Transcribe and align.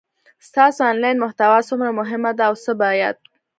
ستاسو 0.47 0.79
انلاین 0.91 1.17
محتوا 1.23 1.59
څومره 1.69 1.89
مهمه 1.99 2.31
ده 2.37 2.43
او 2.49 2.55
څه 2.63 2.71
باید 2.81 3.15